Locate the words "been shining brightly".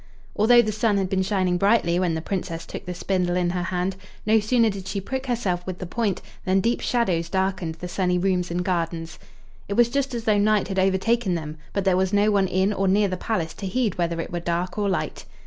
1.11-1.99